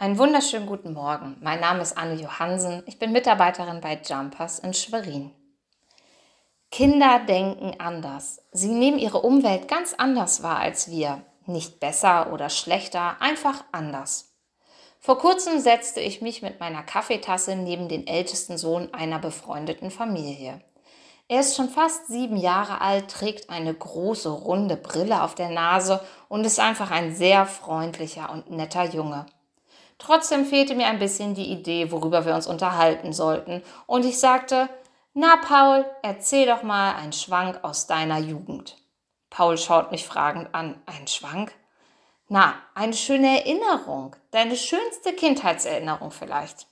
[0.00, 1.36] Einen wunderschönen guten Morgen.
[1.42, 2.82] Mein Name ist Anne Johansen.
[2.86, 5.30] Ich bin Mitarbeiterin bei Jumpers in Schwerin.
[6.70, 8.40] Kinder denken anders.
[8.50, 11.20] Sie nehmen ihre Umwelt ganz anders wahr als wir.
[11.44, 14.32] Nicht besser oder schlechter, einfach anders.
[15.00, 20.62] Vor kurzem setzte ich mich mit meiner Kaffeetasse neben den ältesten Sohn einer befreundeten Familie.
[21.28, 26.00] Er ist schon fast sieben Jahre alt, trägt eine große runde Brille auf der Nase
[26.30, 29.26] und ist einfach ein sehr freundlicher und netter Junge.
[30.00, 34.68] Trotzdem fehlte mir ein bisschen die Idee, worüber wir uns unterhalten sollten, und ich sagte,
[35.12, 38.76] na Paul, erzähl doch mal einen Schwank aus deiner Jugend.
[39.28, 40.80] Paul schaut mich fragend an.
[40.86, 41.52] Ein Schwank?
[42.28, 46.66] Na, eine schöne Erinnerung, deine schönste Kindheitserinnerung vielleicht.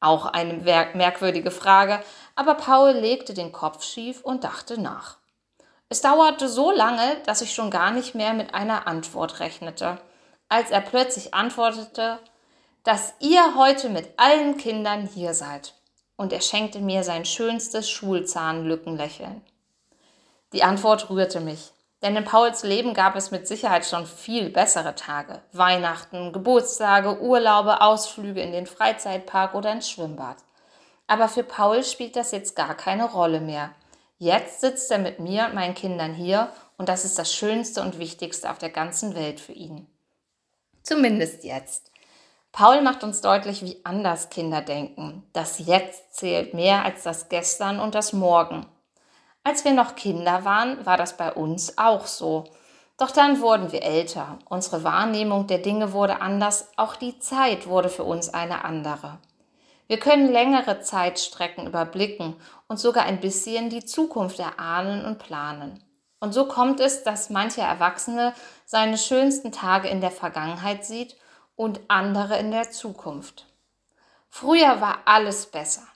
[0.00, 0.54] Auch eine
[0.94, 2.02] merkwürdige Frage,
[2.34, 5.18] aber Paul legte den Kopf schief und dachte nach.
[5.88, 9.98] Es dauerte so lange, dass ich schon gar nicht mehr mit einer Antwort rechnete,
[10.48, 12.18] als er plötzlich antwortete,
[12.86, 15.74] dass ihr heute mit allen Kindern hier seid.
[16.14, 19.42] Und er schenkte mir sein schönstes Schulzahnlückenlächeln.
[20.52, 24.94] Die Antwort rührte mich, denn in Pauls Leben gab es mit Sicherheit schon viel bessere
[24.94, 25.42] Tage.
[25.50, 30.36] Weihnachten, Geburtstage, Urlaube, Ausflüge in den Freizeitpark oder ins Schwimmbad.
[31.08, 33.74] Aber für Paul spielt das jetzt gar keine Rolle mehr.
[34.18, 37.98] Jetzt sitzt er mit mir und meinen Kindern hier und das ist das Schönste und
[37.98, 39.88] Wichtigste auf der ganzen Welt für ihn.
[40.84, 41.90] Zumindest jetzt.
[42.56, 45.28] Paul macht uns deutlich, wie anders Kinder denken.
[45.34, 48.64] Das Jetzt zählt mehr als das Gestern und das Morgen.
[49.44, 52.44] Als wir noch Kinder waren, war das bei uns auch so.
[52.96, 54.38] Doch dann wurden wir älter.
[54.48, 56.70] Unsere Wahrnehmung der Dinge wurde anders.
[56.76, 59.18] Auch die Zeit wurde für uns eine andere.
[59.86, 62.36] Wir können längere Zeitstrecken überblicken
[62.68, 65.84] und sogar ein bisschen die Zukunft erahnen und planen.
[66.20, 68.32] Und so kommt es, dass mancher Erwachsene
[68.64, 71.16] seine schönsten Tage in der Vergangenheit sieht
[71.56, 73.46] und andere in der Zukunft.
[74.28, 75.86] Früher war alles besser.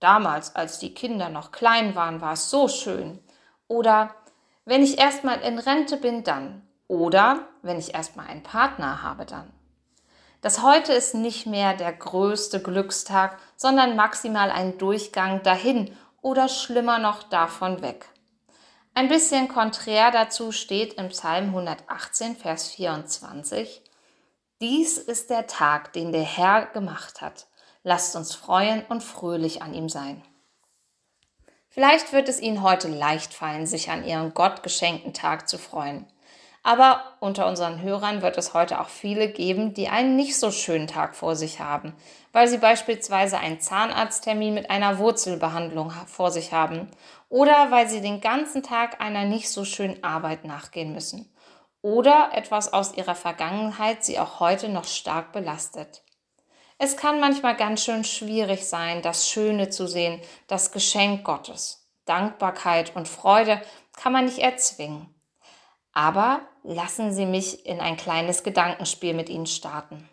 [0.00, 3.20] Damals, als die Kinder noch klein waren, war es so schön.
[3.68, 4.14] Oder
[4.64, 6.66] wenn ich erstmal in Rente bin, dann.
[6.88, 9.50] Oder wenn ich erstmal einen Partner habe, dann.
[10.42, 16.98] Das heute ist nicht mehr der größte Glückstag, sondern maximal ein Durchgang dahin oder schlimmer
[16.98, 18.10] noch davon weg.
[18.92, 23.83] Ein bisschen konträr dazu steht im Psalm 118, Vers 24,
[24.60, 27.48] dies ist der Tag, den der Herr gemacht hat.
[27.82, 30.22] Lasst uns freuen und fröhlich an ihm sein.
[31.68, 36.06] Vielleicht wird es Ihnen heute leicht fallen, sich an Ihren Gott geschenkten Tag zu freuen.
[36.62, 40.86] Aber unter unseren Hörern wird es heute auch viele geben, die einen nicht so schönen
[40.86, 41.94] Tag vor sich haben,
[42.32, 46.90] weil sie beispielsweise einen Zahnarzttermin mit einer Wurzelbehandlung vor sich haben
[47.28, 51.33] oder weil sie den ganzen Tag einer nicht so schönen Arbeit nachgehen müssen
[51.84, 56.02] oder etwas aus ihrer Vergangenheit sie auch heute noch stark belastet.
[56.78, 61.86] Es kann manchmal ganz schön schwierig sein, das Schöne zu sehen, das Geschenk Gottes.
[62.06, 63.60] Dankbarkeit und Freude
[63.92, 65.14] kann man nicht erzwingen.
[65.92, 70.08] Aber lassen Sie mich in ein kleines Gedankenspiel mit Ihnen starten.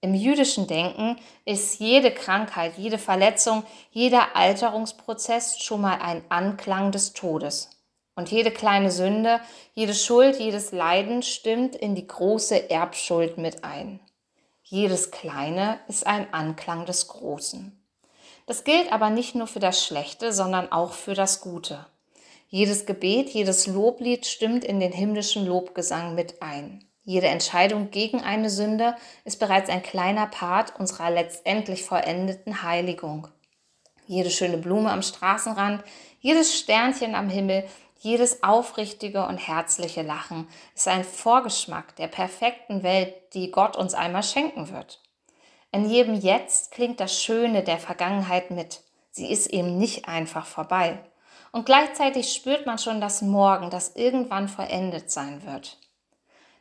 [0.00, 7.12] Im jüdischen Denken ist jede Krankheit, jede Verletzung, jeder Alterungsprozess schon mal ein Anklang des
[7.12, 7.70] Todes.
[8.18, 9.38] Und jede kleine Sünde,
[9.74, 14.00] jede Schuld, jedes Leiden stimmt in die große Erbschuld mit ein.
[14.64, 17.80] Jedes Kleine ist ein Anklang des Großen.
[18.46, 21.86] Das gilt aber nicht nur für das Schlechte, sondern auch für das Gute.
[22.48, 26.84] Jedes Gebet, jedes Loblied stimmt in den himmlischen Lobgesang mit ein.
[27.04, 28.96] Jede Entscheidung gegen eine Sünde
[29.26, 33.28] ist bereits ein kleiner Part unserer letztendlich vollendeten Heiligung.
[34.08, 35.84] Jede schöne Blume am Straßenrand,
[36.18, 37.64] jedes Sternchen am Himmel,
[37.98, 44.22] jedes aufrichtige und herzliche Lachen ist ein Vorgeschmack der perfekten Welt, die Gott uns einmal
[44.22, 45.00] schenken wird.
[45.72, 48.80] In jedem Jetzt klingt das Schöne der Vergangenheit mit.
[49.10, 50.98] Sie ist eben nicht einfach vorbei.
[51.50, 55.78] Und gleichzeitig spürt man schon das Morgen, das irgendwann vollendet sein wird.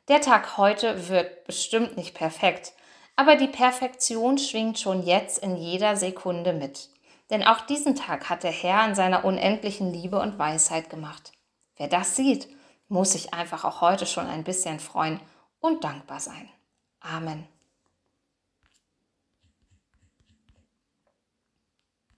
[0.07, 2.73] Der Tag heute wird bestimmt nicht perfekt,
[3.15, 6.89] aber die Perfektion schwingt schon jetzt in jeder Sekunde mit.
[7.29, 11.33] Denn auch diesen Tag hat der Herr in seiner unendlichen Liebe und Weisheit gemacht.
[11.75, 12.47] Wer das sieht,
[12.87, 15.19] muss sich einfach auch heute schon ein bisschen freuen
[15.59, 16.49] und dankbar sein.
[17.01, 17.47] Amen.